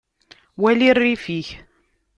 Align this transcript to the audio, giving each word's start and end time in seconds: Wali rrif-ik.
Wali 0.61 0.89
rrif-ik. 0.97 1.47